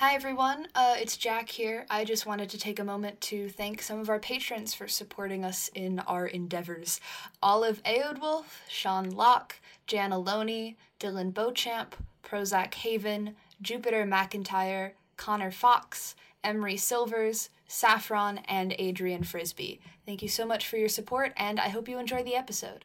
[0.00, 1.84] Hi everyone, uh, it's Jack here.
[1.90, 5.44] I just wanted to take a moment to thank some of our patrons for supporting
[5.44, 7.00] us in our endeavors.
[7.42, 9.56] Olive Aodwolf, Sean Locke,
[9.88, 19.24] Jan Aloni, Dylan Beauchamp, Prozac Haven, Jupiter McIntyre, Connor Fox, Emery Silvers, Saffron, and Adrian
[19.24, 19.80] Frisbee.
[20.06, 22.84] Thank you so much for your support, and I hope you enjoy the episode.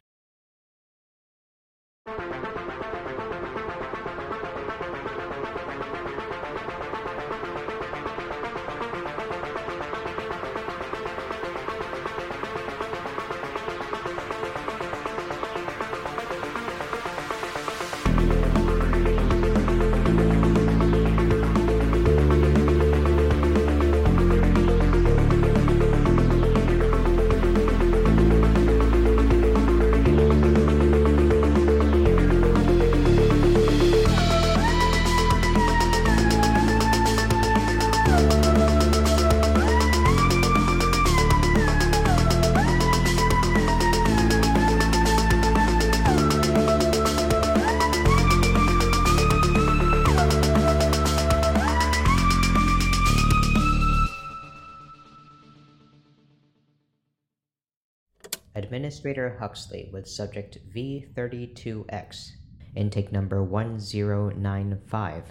[58.54, 62.32] Administrator Huxley with subject V32X,
[62.76, 65.24] intake number 1095.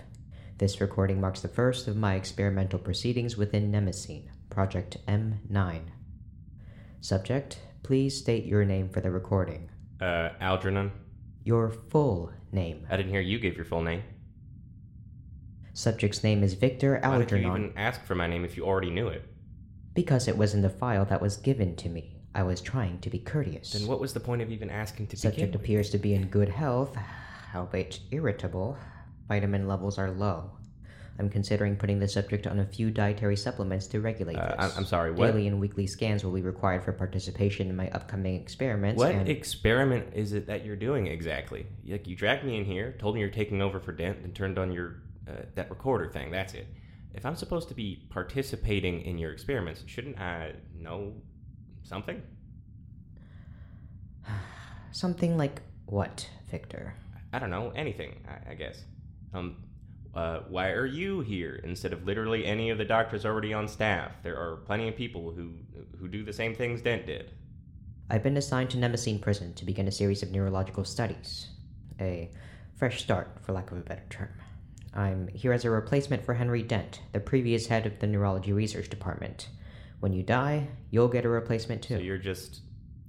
[0.58, 5.82] This recording marks the first of my experimental proceedings within Nemesine, Project M9.
[7.02, 9.70] Subject, please state your name for the recording.
[10.02, 10.92] Uh, Algernon?
[11.44, 12.86] Your full name.
[12.90, 14.04] I didn't hear you give your full name.
[15.74, 18.92] Subject's name is Victor Why did you even ask for my name if you already
[18.92, 19.26] knew it?
[19.94, 22.18] because it was in the file that was given to me.
[22.36, 23.74] I was trying to be courteous.
[23.74, 25.62] Then what was the point of even asking to Subject begin with?
[25.62, 26.98] appears to be in good health,
[27.54, 28.78] albeit irritable.
[29.28, 30.52] Vitamin levels are low.
[31.20, 34.56] I'm considering putting the subject on a few dietary supplements to regulate Uh, this.
[34.60, 35.28] I'm- I'm sorry, what?
[35.28, 38.98] Daily and weekly scans will be required for participation in my upcoming experiments.
[38.98, 41.68] What and experiment is it that you're doing exactly?
[41.88, 44.58] Like you dragged me in here, told me you're taking over for Dent, and turned
[44.58, 46.32] on your uh, that recorder thing.
[46.32, 46.66] That's it.
[47.14, 51.14] If I'm supposed to be participating in your experiments, shouldn't I know
[51.84, 52.22] something?
[54.92, 56.96] something like what, Victor?
[57.32, 58.20] I don't know anything.
[58.28, 58.84] I, I guess.
[59.34, 59.58] Um,
[60.16, 64.12] uh, why are you here instead of literally any of the doctors already on staff?
[64.22, 65.54] There are plenty of people who
[66.00, 67.32] who do the same things Dent did.
[68.10, 71.48] I've been assigned to Nemesine Prison to begin a series of neurological studies.
[72.00, 72.30] A
[72.76, 74.30] fresh start, for lack of a better term.
[74.94, 78.90] I'm here as a replacement for Henry Dent, the previous head of the Neurology Research
[78.90, 79.48] Department.
[80.04, 81.96] When you die, you'll get a replacement too.
[81.96, 82.60] So you're just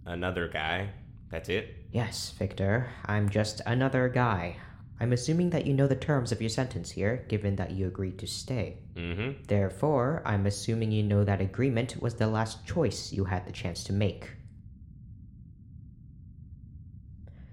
[0.06, 0.90] another guy.
[1.28, 1.74] That's it.
[1.90, 4.58] Yes, Victor, I'm just another guy.
[5.00, 8.20] I'm assuming that you know the terms of your sentence here, given that you agreed
[8.20, 8.78] to stay.
[8.94, 9.42] Mm-hmm.
[9.48, 13.82] Therefore, I'm assuming you know that agreement was the last choice you had the chance
[13.84, 14.30] to make.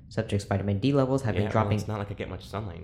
[0.10, 1.80] Subject's vitamin D levels have yeah, been well, dropping.
[1.80, 2.84] it's not like I get much sunlight.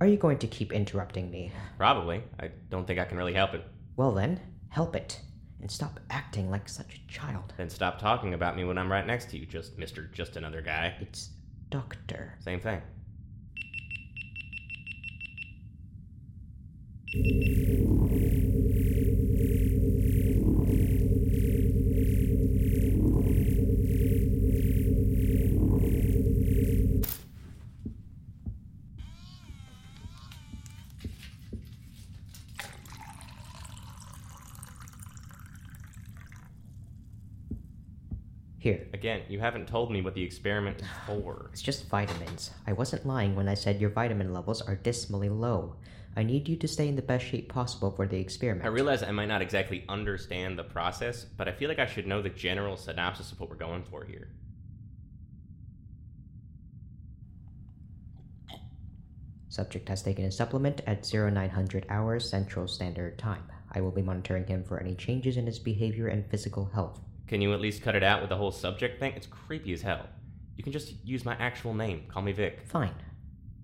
[0.00, 1.50] Are you going to keep interrupting me?
[1.78, 2.22] Probably.
[2.38, 3.64] I don't think I can really help it.
[3.96, 5.20] Well, then, help it.
[5.60, 7.52] And stop acting like such a child.
[7.56, 9.44] Then stop talking about me when I'm right next to you.
[9.44, 10.94] Just Mister, just another guy.
[11.00, 11.30] It's
[11.68, 12.36] Doctor.
[12.38, 12.80] Same thing.
[38.68, 38.86] Here.
[38.92, 41.48] Again, you haven't told me what the experiment is for.
[41.54, 42.50] It's just vitamins.
[42.66, 45.76] I wasn't lying when I said your vitamin levels are dismally low.
[46.14, 48.66] I need you to stay in the best shape possible for the experiment.
[48.66, 52.06] I realize I might not exactly understand the process, but I feel like I should
[52.06, 54.28] know the general synopsis of what we're going for here.
[59.48, 63.44] Subject has taken a supplement at 0900 hours Central Standard Time.
[63.72, 67.00] I will be monitoring him for any changes in his behavior and physical health.
[67.28, 69.12] Can you at least cut it out with the whole subject thing?
[69.14, 70.06] It's creepy as hell.
[70.56, 72.04] You can just use my actual name.
[72.08, 72.62] Call me Vic.
[72.66, 72.94] Fine.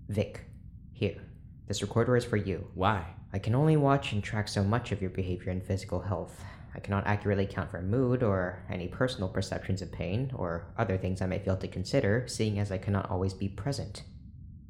[0.07, 0.45] Vic,
[0.93, 1.21] here.
[1.67, 2.67] This recorder is for you.
[2.75, 3.05] Why?
[3.33, 6.43] I can only watch and track so much of your behavior and physical health.
[6.75, 11.21] I cannot accurately account for mood or any personal perceptions of pain or other things
[11.21, 14.03] I may fail to consider, seeing as I cannot always be present.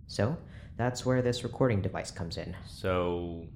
[0.07, 0.38] So,
[0.77, 2.56] that's where this recording device comes in.
[2.65, 3.48] So,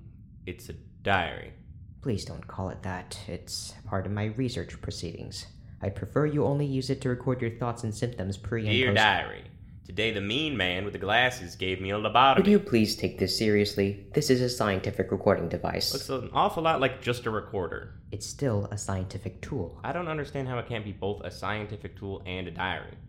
[0.45, 1.53] it's a diary.
[2.01, 3.19] Please don't call it that.
[3.27, 5.45] It's part of my research proceedings.
[5.81, 8.87] I'd prefer you only use it to record your thoughts and symptoms pre and Dear
[8.87, 8.97] post.
[8.97, 9.43] diary,
[9.89, 13.35] Today, the mean man with the glasses gave me a Would you please take this
[13.35, 14.05] seriously?
[14.13, 15.91] This is a scientific recording device.
[15.91, 17.95] Looks an awful lot like just a recorder.
[18.11, 19.79] It's still a scientific tool.
[19.83, 22.99] I don't understand how it can't be both a scientific tool and a diary.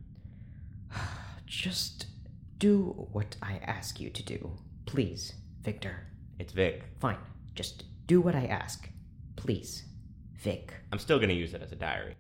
[1.47, 2.07] Just
[2.57, 4.51] do what I ask you to do.
[4.87, 6.07] Please, Victor.
[6.39, 6.85] It's Vic.
[6.99, 7.19] Fine.
[7.55, 8.91] Just do what I ask.
[9.37, 9.85] Please,
[10.43, 10.75] Vic.
[10.91, 12.17] I'm still gonna use it as a diary.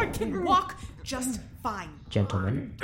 [0.00, 1.90] I can walk just fine.
[2.08, 2.76] Gentlemen,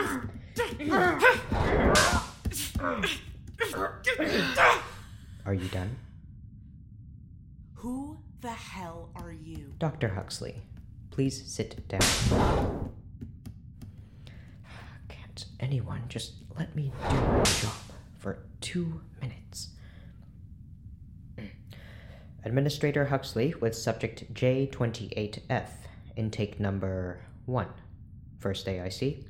[5.45, 5.97] are you done?
[7.75, 9.75] Who the hell are you?
[9.81, 10.11] Dr.
[10.11, 10.63] Huxley,
[11.11, 12.93] please sit down.
[15.43, 17.73] Can't anyone just let me do my job
[18.19, 19.71] for two minutes?
[22.45, 25.69] Administrator Huxley with subject J28F,
[26.17, 27.67] intake number 1.
[28.39, 29.25] First AIC.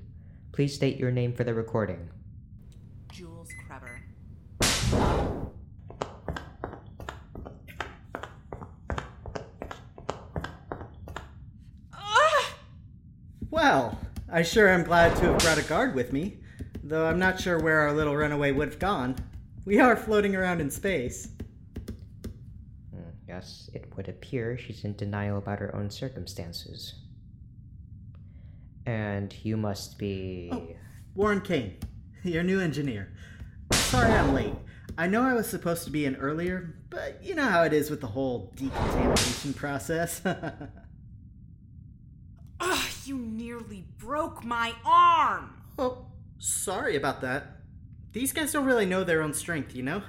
[0.53, 2.09] Please state your name for the recording.
[3.11, 4.00] Jules Krober.
[11.93, 12.56] Ah!
[13.50, 13.99] Well,
[14.34, 16.38] I sure am glad to have brought a guard with me,
[16.82, 19.17] though I'm not sure where our little runaway would have gone.
[19.67, 21.29] We are floating around in space.
[22.94, 26.94] Hmm, Yes, it would appear she's in denial about her own circumstances.
[28.87, 30.49] And you must be.
[30.50, 30.67] Oh.
[31.14, 31.76] Warren Kane,
[32.23, 33.12] your new engineer.
[33.73, 34.55] Sorry I'm late.
[34.96, 37.90] I know I was supposed to be in earlier, but you know how it is
[37.90, 40.23] with the whole decontamination process.
[43.62, 45.62] Ugh, nearly broke my arm.
[45.79, 46.06] oh,
[46.38, 47.59] sorry about that.
[48.12, 50.03] These guys don't really know their own strength, you know?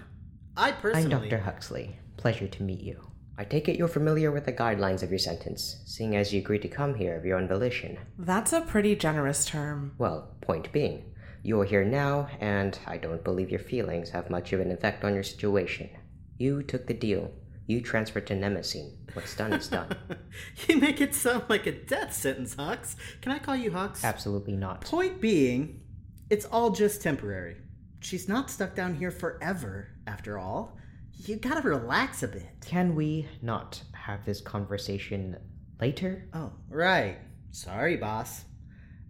[0.57, 1.05] I personally.
[1.05, 1.29] I'm personally.
[1.29, 1.43] Dr.
[1.43, 1.99] Huxley.
[2.17, 3.07] Pleasure to meet you.
[3.37, 6.61] I take it you're familiar with the guidelines of your sentence, seeing as you agreed
[6.61, 7.97] to come here of your own volition.
[8.19, 9.93] That's a pretty generous term.
[9.97, 11.11] Well, point being,
[11.41, 15.15] you're here now, and I don't believe your feelings have much of an effect on
[15.15, 15.89] your situation.
[16.37, 17.31] You took the deal.
[17.65, 18.91] You transferred to Nemesine.
[19.13, 19.95] What's done is done.
[20.67, 22.95] you make it sound like a death sentence, Hux.
[23.21, 24.03] Can I call you Hux?
[24.03, 24.81] Absolutely not.
[24.81, 25.81] Point being,
[26.29, 27.57] it's all just temporary.
[28.01, 30.77] She's not stuck down here forever, after all.
[31.25, 32.65] You gotta relax a bit.
[32.65, 35.37] Can we not have this conversation
[35.79, 36.27] later?
[36.33, 37.17] Oh, right.
[37.51, 38.43] Sorry, boss.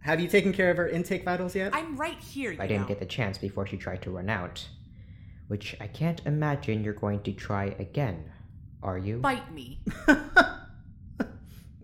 [0.02, 1.74] Have you taken care of her intake vitals yet?
[1.74, 4.68] I'm right here, you I didn't get the chance before she tried to run out.
[5.48, 8.30] Which I can't imagine you're going to try again,
[8.84, 9.18] are you?
[9.18, 9.80] Bite me.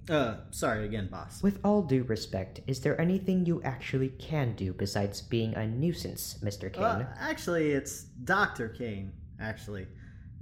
[0.10, 1.42] uh, sorry again, boss.
[1.42, 6.38] With all due respect, is there anything you actually can do besides being a nuisance,
[6.44, 6.72] Mr.
[6.72, 6.84] Kane?
[6.84, 8.70] Uh, actually, it's Dr.
[8.70, 9.88] Kane, actually.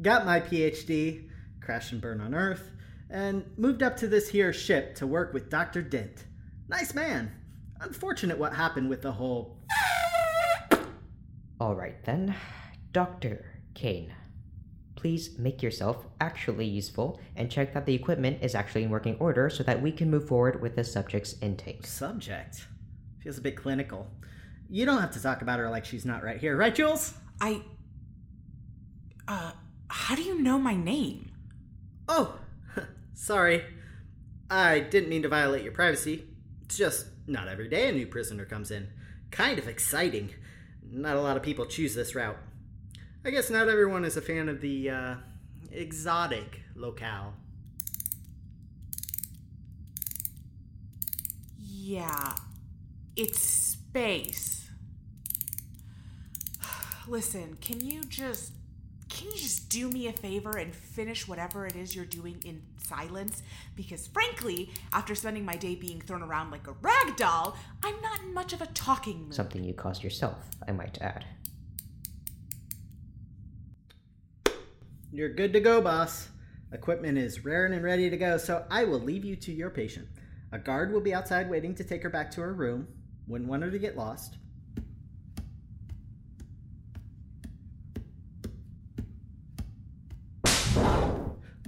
[0.02, 1.30] Got my PhD,
[1.62, 2.72] crash and burn on Earth,
[3.10, 5.82] and moved up to this here ship to work with Dr.
[5.82, 6.26] Dent.
[6.68, 7.32] Nice man.
[7.80, 9.58] Unfortunate what happened with the whole.
[11.62, 12.36] Alright then.
[12.92, 13.46] Dr.
[13.74, 14.14] Kane.
[14.98, 19.48] Please make yourself actually useful and check that the equipment is actually in working order
[19.48, 21.86] so that we can move forward with the subject's intake.
[21.86, 22.66] subject.
[23.24, 24.08] Feels a bit clinical.
[24.70, 27.14] You don't have to talk about her like she's not right here, right, Jules?
[27.40, 27.62] I.
[29.28, 29.52] Uh,
[29.88, 31.32] how do you know my name?
[32.10, 32.40] Oh,
[33.14, 33.64] sorry.
[34.50, 36.26] I didn't mean to violate your privacy.
[36.64, 38.88] It's just not every day a new prisoner comes in.
[39.30, 40.32] Kind of exciting.
[40.90, 42.38] Not a lot of people choose this route.
[43.28, 45.16] I guess not everyone is a fan of the uh,
[45.74, 47.34] exotic locale.
[51.60, 52.36] Yeah,
[53.18, 54.70] it's space.
[57.10, 58.54] Listen, can you just
[59.10, 62.62] can you just do me a favor and finish whatever it is you're doing in
[62.78, 63.44] silence?
[63.76, 68.22] Because frankly, after spending my day being thrown around like a rag doll, I'm not
[68.22, 69.34] in much of a talking mood.
[69.34, 71.26] Something you caused yourself, I might add.
[75.18, 76.30] You're good to go, boss.
[76.72, 80.08] Equipment is raring and ready to go, so I will leave you to your patient.
[80.52, 82.88] A guard will be outside waiting to take her back to her room.
[83.28, 84.38] Wouldn't want her to get lost.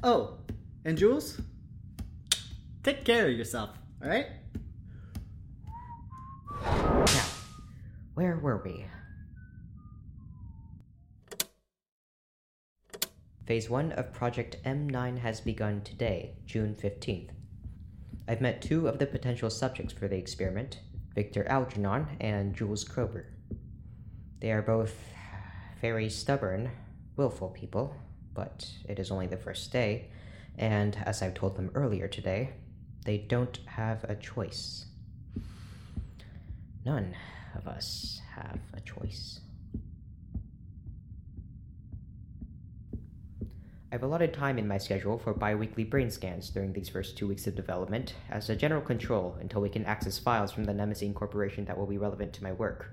[0.04, 0.38] Oh,
[0.86, 1.42] and Jules?
[2.84, 3.72] Take care of yourself,
[4.04, 4.28] alright?
[6.62, 7.26] Now,
[8.14, 8.86] where were we?
[13.50, 17.32] Phase 1 of Project M9 has begun today, June 15th.
[18.28, 20.82] I've met two of the potential subjects for the experiment
[21.16, 23.26] Victor Algernon and Jules Krober.
[24.40, 24.94] They are both
[25.82, 26.70] very stubborn,
[27.16, 27.96] willful people,
[28.36, 30.12] but it is only the first day,
[30.60, 32.52] And as I've told them earlier today,
[33.04, 34.86] they don't have a choice.
[36.86, 37.16] None
[37.56, 39.40] of us have a choice.
[43.92, 47.28] I've allotted time in my schedule for bi weekly brain scans during these first two
[47.28, 51.12] weeks of development as a general control until we can access files from the Nemesis
[51.16, 52.92] Corporation that will be relevant to my work.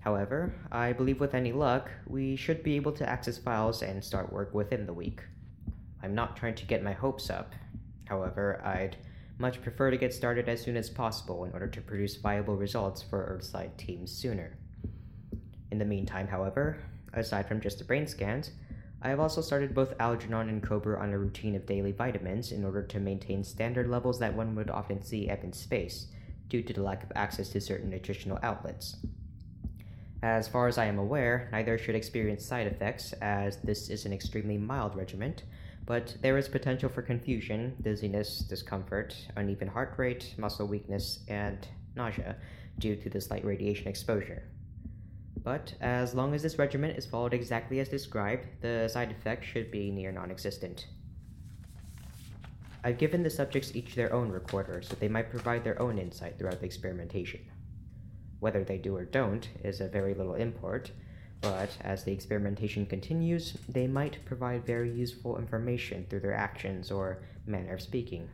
[0.00, 4.30] However, I believe with any luck, we should be able to access files and start
[4.30, 5.22] work within the week.
[6.02, 7.54] I'm not trying to get my hopes up.
[8.04, 8.98] However, I'd
[9.38, 13.02] much prefer to get started as soon as possible in order to produce viable results
[13.02, 14.58] for Earthside teams sooner.
[15.70, 16.82] In the meantime, however,
[17.14, 18.50] aside from just the brain scans,
[19.06, 22.64] I have also started both Algernon and Krober on a routine of daily vitamins in
[22.64, 26.08] order to maintain standard levels that one would often see up in space,
[26.48, 28.96] due to the lack of access to certain nutritional outlets.
[30.24, 34.12] As far as I am aware, neither should experience side effects, as this is an
[34.12, 35.36] extremely mild regimen,
[35.84, 42.34] but there is potential for confusion, dizziness, discomfort, uneven heart rate, muscle weakness, and nausea
[42.80, 44.42] due to the slight radiation exposure.
[45.46, 49.70] But as long as this regimen is followed exactly as described, the side effects should
[49.70, 50.88] be near non existent.
[52.82, 56.36] I've given the subjects each their own recorder so they might provide their own insight
[56.36, 57.42] throughout the experimentation.
[58.40, 60.90] Whether they do or don't is of very little import,
[61.42, 67.22] but as the experimentation continues, they might provide very useful information through their actions or
[67.46, 68.28] manner of speaking.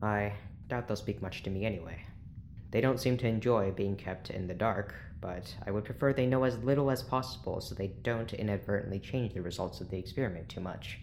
[0.00, 0.34] I
[0.68, 2.00] doubt they'll speak much to me anyway.
[2.70, 6.26] They don't seem to enjoy being kept in the dark, but I would prefer they
[6.26, 10.50] know as little as possible so they don't inadvertently change the results of the experiment
[10.50, 10.98] too much.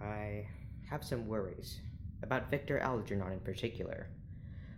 [0.00, 0.46] I
[0.88, 1.78] have some worries,
[2.22, 4.06] about Victor Algernon in particular.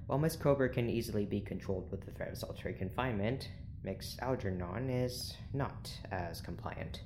[0.08, 3.50] While Miss Krober can easily be controlled with the threat of solitary confinement,
[3.84, 7.02] Miss Algernon is not as compliant.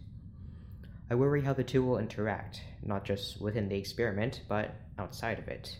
[1.10, 5.48] I worry how the two will interact, not just within the experiment, but outside of
[5.48, 5.76] it.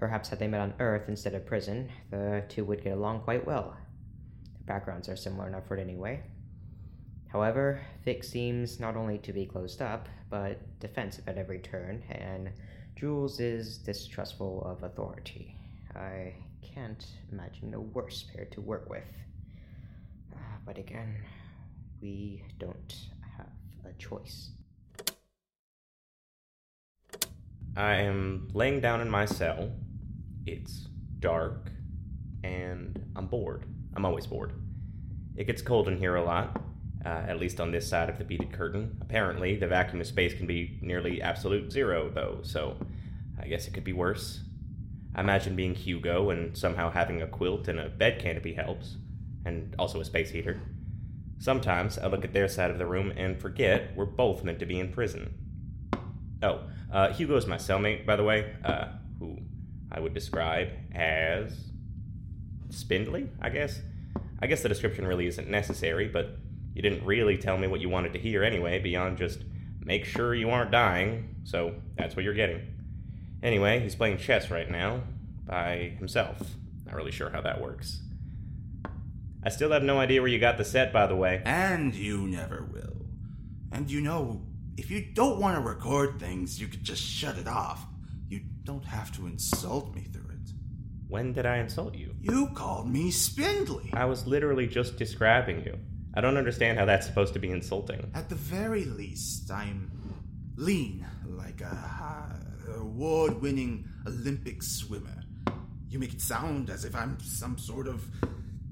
[0.00, 3.46] Perhaps had they met on Earth instead of prison, the two would get along quite
[3.46, 3.76] well.
[4.54, 6.22] Their backgrounds are similar enough for it anyway.
[7.28, 12.50] However, Vic seems not only to be closed up, but defensive at every turn, and
[12.96, 15.54] Jules is distrustful of authority.
[15.94, 19.04] I can't imagine a worse pair to work with.
[20.32, 21.14] Uh, but again,
[22.00, 22.94] we don't
[23.36, 23.52] have
[23.84, 24.52] a choice.
[27.76, 29.70] I am laying down in my cell.
[30.50, 30.88] It's
[31.20, 31.70] dark,
[32.42, 33.66] and I'm bored.
[33.94, 34.52] I'm always bored.
[35.36, 36.60] It gets cold in here a lot,
[37.06, 38.98] uh, at least on this side of the beaded curtain.
[39.00, 42.76] Apparently, the vacuum of space can be nearly absolute zero, though, so
[43.40, 44.40] I guess it could be worse.
[45.14, 48.96] I imagine being Hugo and somehow having a quilt and a bed canopy helps,
[49.44, 50.60] and also a space heater.
[51.38, 54.66] Sometimes I look at their side of the room and forget we're both meant to
[54.66, 55.32] be in prison.
[56.42, 58.86] Oh, uh, Hugo's my cellmate, by the way, uh,
[59.92, 61.70] I would describe as
[62.70, 63.80] spindly, I guess.
[64.40, 66.38] I guess the description really isn't necessary, but
[66.74, 69.40] you didn't really tell me what you wanted to hear anyway, beyond just
[69.80, 72.60] make sure you aren't dying, so that's what you're getting.
[73.42, 75.00] Anyway, he's playing chess right now
[75.44, 76.38] by himself.
[76.86, 78.00] Not really sure how that works.
[79.42, 81.42] I still have no idea where you got the set, by the way.
[81.44, 83.06] And you never will.
[83.72, 84.42] And you know,
[84.76, 87.86] if you don't want to record things, you could just shut it off.
[88.30, 90.52] You don't have to insult me through it.
[91.08, 92.14] When did I insult you?
[92.20, 93.90] You called me spindly.
[93.92, 95.76] I was literally just describing you.
[96.14, 98.10] I don't understand how that's supposed to be insulting.
[98.14, 99.90] At the very least, I'm
[100.56, 102.40] lean, like a
[102.78, 105.24] award winning Olympic swimmer.
[105.88, 108.08] You make it sound as if I'm some sort of.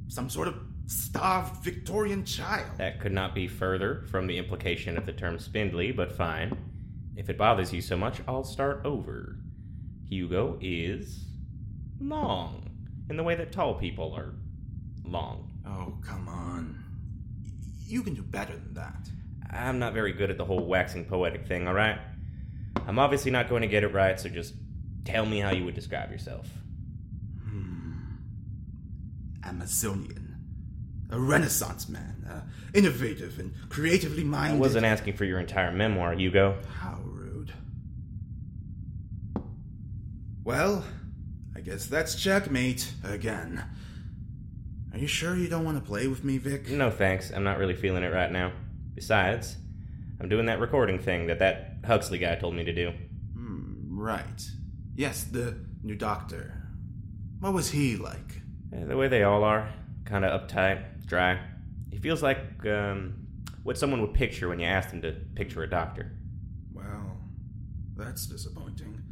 [0.07, 0.55] some sort of
[0.87, 2.79] starved Victorian child.
[2.79, 6.57] That could not be further from the implication of the term spindly, but fine.
[7.17, 9.37] If it bothers you so much, I'll start over.
[10.09, 11.25] Hugo is
[12.01, 12.71] long,
[13.11, 14.35] in the way that tall people are
[15.05, 15.51] long.
[15.67, 16.83] Oh, come on.
[17.43, 17.51] Y-
[17.87, 19.09] You can do better than that.
[19.51, 21.99] I'm not very good at the whole waxing poetic thing, alright?
[22.87, 24.55] I'm obviously not going to get it right, so just
[25.05, 26.47] tell me how you would describe yourself.
[27.45, 27.93] Hmm.
[29.45, 30.37] Amazonian.
[31.11, 32.27] A renaissance man.
[32.29, 32.41] Uh,
[32.75, 34.57] innovative and creatively minded.
[34.57, 36.59] I wasn't asking for your entire memoir, Hugo.
[36.79, 36.99] How
[40.49, 40.83] Well,
[41.55, 43.63] I guess that's checkmate again.
[44.91, 46.71] Are you sure you don't want to play with me, Vic?
[46.71, 48.53] No thanks, I'm not really feeling it right now.
[48.95, 49.59] Besides,
[50.19, 52.93] I'm doing that recording thing that that Huxley guy told me to do.
[53.35, 54.43] Hmm, right.
[54.97, 56.67] Yes, the new doctor.
[57.41, 58.41] What was he like?
[58.73, 59.71] Eh, The way they all are,
[60.07, 61.41] kind of uptight, dry.
[61.91, 63.27] He feels like, um,
[63.65, 66.11] what someone would picture when you ask them to picture a doctor.
[66.73, 67.19] Well,
[67.99, 69.03] that's disappointing.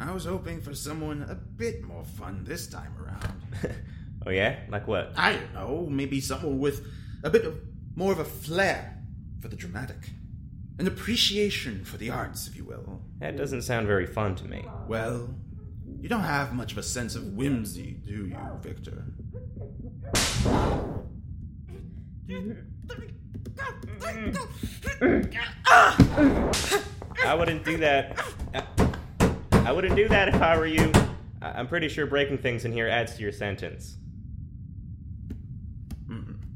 [0.00, 3.74] I was hoping for someone a bit more fun this time around.
[4.26, 4.60] oh, yeah?
[4.70, 5.12] Like what?
[5.16, 6.86] I don't know, maybe someone with
[7.22, 7.60] a bit of
[7.94, 8.96] more of a flair
[9.40, 10.10] for the dramatic.
[10.78, 13.02] An appreciation for the arts, if you will.
[13.18, 14.64] That doesn't sound very fun to me.
[14.88, 15.34] Well,
[16.00, 19.04] you don't have much of a sense of whimsy, do you, Victor?
[27.26, 28.79] I wouldn't do that.
[29.66, 30.90] I wouldn't do that if I were you.
[31.42, 33.96] I- I'm pretty sure breaking things in here adds to your sentence.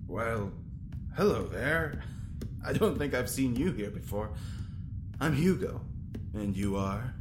[0.07, 0.53] Well,
[1.17, 2.03] hello there.
[2.65, 4.31] I don't think I've seen you here before.
[5.21, 5.81] I'm Hugo.
[6.35, 7.15] And you are?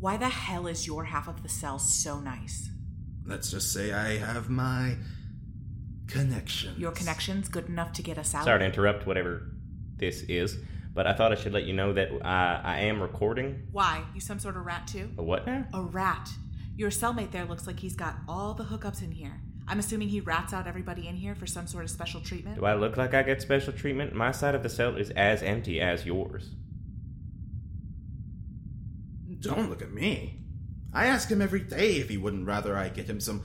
[0.00, 2.68] Why the hell is your half of the cell so nice?
[3.24, 4.96] Let's just say I have my
[6.08, 6.78] connections.
[6.78, 8.44] Your connection's good enough to get us out?
[8.44, 9.52] Sorry to interrupt whatever
[9.96, 10.58] this is,
[10.94, 13.66] but I thought I should let you know that uh, I am recording.
[13.72, 14.04] Why?
[14.14, 15.10] You some sort of rat too?
[15.18, 15.66] A what now?
[15.74, 16.30] A rat.
[16.76, 19.40] Your cellmate there looks like he's got all the hookups in here.
[19.66, 22.58] I'm assuming he rats out everybody in here for some sort of special treatment.
[22.58, 24.14] Do I look like I get special treatment?
[24.14, 26.50] My side of the cell is as empty as yours.
[29.40, 30.38] Don't look at me.
[30.92, 33.42] I ask him every day if he wouldn't rather I get him some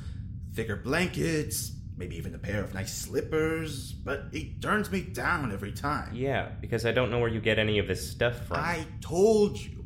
[0.54, 5.74] thicker blankets, maybe even a pair of nice slippers, but he turns me down every
[5.74, 6.16] time.
[6.16, 8.58] Yeah, because I don't know where you get any of this stuff from.
[8.58, 9.84] I told you.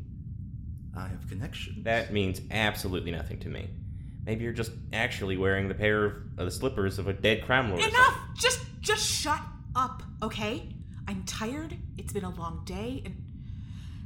[0.96, 1.84] I have connections.
[1.84, 3.68] That means absolutely nothing to me.
[4.24, 7.68] Maybe you're just actually wearing the pair of uh, the slippers of a dead crime
[7.68, 7.82] lord.
[7.82, 8.06] or Enough!
[8.06, 8.34] something.
[8.36, 9.40] Just just shut
[9.74, 10.68] up, okay?
[11.08, 11.76] I'm tired.
[11.98, 13.14] It's been a long day and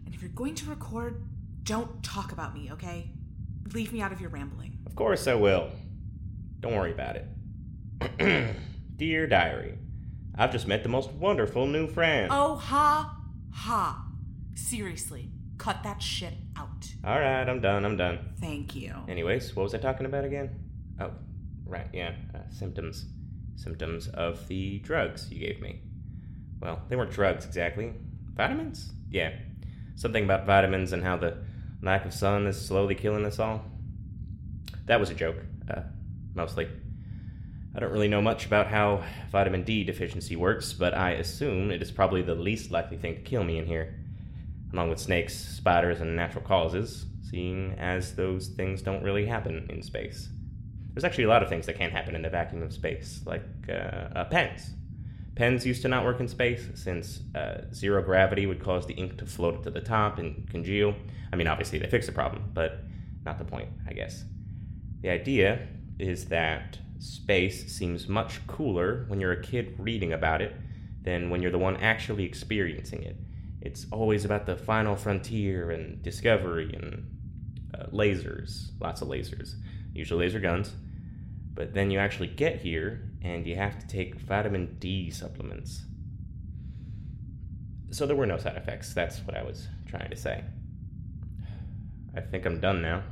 [0.06, 1.22] and if you're going to record,
[1.62, 3.10] don't talk about me, okay?
[3.74, 4.78] Leave me out of your rambling.
[4.86, 5.68] Of course I will.
[6.60, 7.26] Don't worry about it.
[8.96, 9.78] Dear diary,
[10.36, 12.30] I've just met the most wonderful new friend.
[12.32, 13.16] Oh ha
[13.52, 14.04] ha.
[14.54, 16.92] Seriously, cut that shit out.
[17.04, 17.84] All right, I'm done.
[17.84, 18.18] I'm done.
[18.40, 18.94] Thank you.
[19.08, 20.50] Anyways, what was I talking about again?
[21.00, 21.12] Oh,
[21.64, 23.06] right, yeah, uh, symptoms.
[23.56, 25.80] Symptoms of the drugs you gave me.
[26.60, 27.92] Well, they weren't drugs exactly.
[28.34, 28.92] Vitamins?
[29.10, 29.32] Yeah.
[29.96, 31.38] Something about vitamins and how the
[31.82, 33.64] lack of sun is slowly killing us all.
[34.86, 35.36] That was a joke,
[35.68, 35.82] uh,
[36.34, 36.68] mostly.
[37.78, 41.80] I don't really know much about how vitamin D deficiency works, but I assume it
[41.80, 43.94] is probably the least likely thing to kill me in here,
[44.72, 49.80] along with snakes, spiders, and natural causes, seeing as those things don't really happen in
[49.80, 50.28] space.
[50.92, 53.44] There's actually a lot of things that can't happen in the vacuum of space, like
[53.68, 54.70] uh, uh, pens.
[55.36, 59.18] Pens used to not work in space since uh, zero gravity would cause the ink
[59.18, 60.96] to float to the top and congeal.
[61.32, 62.80] I mean, obviously, they fixed the problem, but
[63.24, 64.24] not the point, I guess.
[65.00, 65.68] The idea
[66.00, 70.54] is that space seems much cooler when you're a kid reading about it
[71.02, 73.16] than when you're the one actually experiencing it.
[73.60, 77.08] It's always about the final frontier and discovery and
[77.74, 79.54] uh, lasers, lots of lasers,
[79.92, 80.72] usually laser guns.
[81.54, 85.82] But then you actually get here and you have to take vitamin D supplements.
[87.90, 88.94] So there were no side effects.
[88.94, 90.44] That's what I was trying to say.
[92.14, 93.02] I think I'm done now.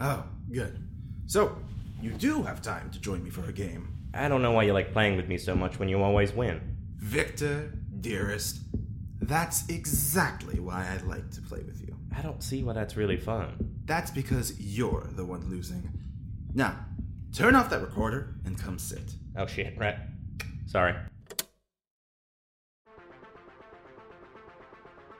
[0.00, 0.78] Oh, good.
[1.26, 1.56] So,
[2.00, 3.92] you do have time to join me for a game.
[4.14, 6.76] I don't know why you like playing with me so much when you always win.
[6.96, 8.60] Victor, dearest,
[9.20, 11.96] that's exactly why I like to play with you.
[12.16, 13.74] I don't see why that's really fun.
[13.84, 15.90] That's because you're the one losing.
[16.54, 16.76] Now,
[17.32, 19.14] turn off that recorder and come sit.
[19.36, 19.96] Oh shit, right.
[20.66, 20.94] Sorry.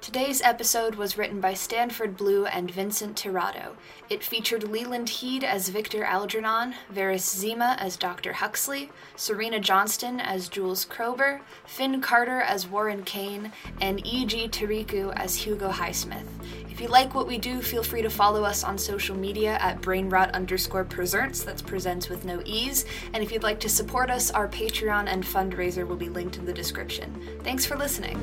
[0.09, 3.77] Today's episode was written by Stanford Blue and Vincent Tirado.
[4.09, 8.33] It featured Leland Heed as Victor Algernon, Varys Zima as Dr.
[8.33, 14.49] Huxley, Serena Johnston as Jules Krober, Finn Carter as Warren Kane, and E.G.
[14.49, 16.25] Tariku as Hugo Highsmith.
[16.71, 19.83] If you like what we do, feel free to follow us on social media at
[19.83, 22.87] brainrot underscore presents, that's presents with no ease.
[23.13, 26.47] And if you'd like to support us, our Patreon and fundraiser will be linked in
[26.47, 27.13] the description.
[27.43, 28.17] Thanks for listening.